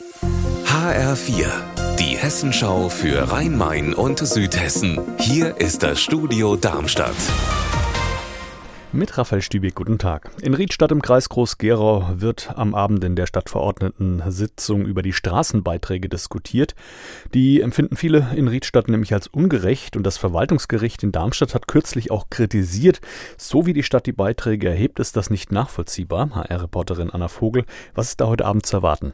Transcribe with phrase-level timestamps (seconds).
[0.00, 1.48] HR4,
[1.98, 5.00] die Hessenschau für Rhein-Main und Südhessen.
[5.18, 7.16] Hier ist das Studio Darmstadt.
[8.92, 10.30] Mit Raphael Stübig, guten Tag.
[10.40, 16.76] In Riedstadt im Kreis Groß-Gerau wird am Abend in der Stadtverordnetensitzung über die Straßenbeiträge diskutiert.
[17.34, 22.12] Die empfinden viele in Riedstadt nämlich als ungerecht und das Verwaltungsgericht in Darmstadt hat kürzlich
[22.12, 23.00] auch kritisiert,
[23.36, 26.30] so wie die Stadt die Beiträge erhebt, ist das nicht nachvollziehbar.
[26.36, 29.12] HR-Reporterin Anna Vogel, was ist da heute Abend zu erwarten?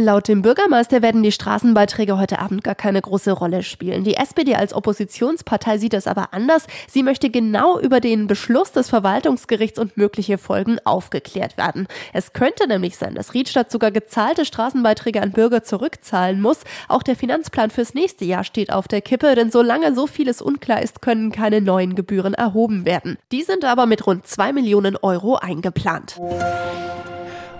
[0.00, 4.04] Laut dem Bürgermeister werden die Straßenbeiträge heute Abend gar keine große Rolle spielen.
[4.04, 6.68] Die SPD als Oppositionspartei sieht das aber anders.
[6.86, 11.88] Sie möchte genau über den Beschluss des Verwaltungsgerichts und mögliche Folgen aufgeklärt werden.
[12.12, 16.60] Es könnte nämlich sein, dass Riedstadt sogar gezahlte Straßenbeiträge an Bürger zurückzahlen muss.
[16.86, 20.80] Auch der Finanzplan fürs nächste Jahr steht auf der Kippe, denn solange so vieles unklar
[20.80, 23.18] ist, können keine neuen Gebühren erhoben werden.
[23.32, 26.20] Die sind aber mit rund zwei Millionen Euro eingeplant.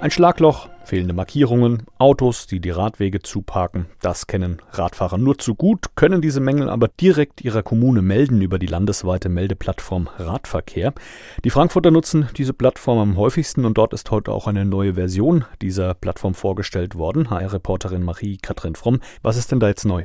[0.01, 5.97] Ein Schlagloch, fehlende Markierungen, Autos, die die Radwege zuparken, das kennen Radfahrer nur zu gut,
[5.97, 10.95] können diese Mängel aber direkt ihrer Kommune melden über die landesweite Meldeplattform Radverkehr.
[11.43, 15.45] Die Frankfurter nutzen diese Plattform am häufigsten und dort ist heute auch eine neue Version
[15.63, 17.29] dieser Plattform vorgestellt worden.
[17.29, 20.05] HR-Reporterin Marie-Kathrin Fromm, was ist denn da jetzt neu?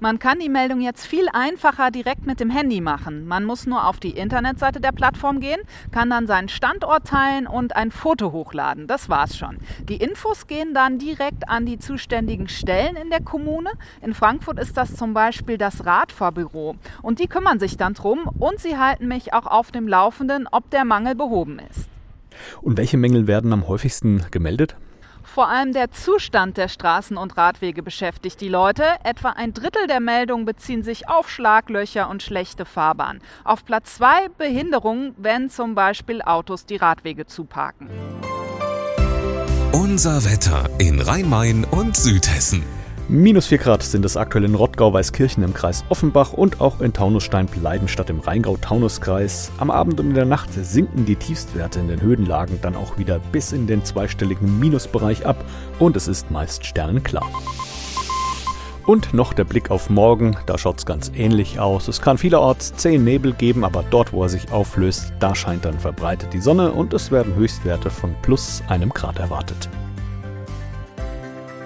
[0.00, 3.26] Man kann die Meldung jetzt viel einfacher direkt mit dem Handy machen.
[3.26, 5.60] Man muss nur auf die Internetseite der Plattform gehen,
[5.90, 8.86] kann dann seinen Standort teilen und ein Foto hochladen.
[8.86, 9.58] Das war's schon.
[9.88, 13.70] Die Infos gehen dann direkt an die zuständigen Stellen in der Kommune.
[14.00, 16.76] In Frankfurt ist das zum Beispiel das Radfahrbüro.
[17.02, 20.70] Und die kümmern sich dann drum und sie halten mich auch auf dem Laufenden, ob
[20.70, 21.88] der Mangel behoben ist.
[22.62, 24.76] Und welche Mängel werden am häufigsten gemeldet?
[25.34, 28.84] Vor allem der Zustand der Straßen und Radwege beschäftigt die Leute.
[29.04, 33.20] Etwa ein Drittel der Meldungen beziehen sich auf Schlaglöcher und schlechte Fahrbahn.
[33.44, 37.88] Auf Platz zwei Behinderungen, wenn zum Beispiel Autos die Radwege zuparken.
[39.72, 42.77] Unser Wetter in Rhein-Main und Südhessen.
[43.10, 48.10] Minus 4 Grad sind es aktuell in Rottgau-Weißkirchen im Kreis Offenbach und auch in Taunusstein-Bleidenstadt
[48.10, 49.50] im Rheingau-Taunus-Kreis.
[49.56, 53.18] Am Abend und in der Nacht sinken die Tiefstwerte in den Höhenlagen dann auch wieder
[53.32, 55.42] bis in den zweistelligen Minusbereich ab
[55.78, 57.26] und es ist meist sternenklar.
[58.84, 61.88] Und noch der Blick auf morgen, da schaut es ganz ähnlich aus.
[61.88, 65.78] Es kann vielerorts zehn Nebel geben, aber dort, wo er sich auflöst, da scheint dann
[65.78, 69.70] verbreitet die Sonne und es werden Höchstwerte von plus einem Grad erwartet.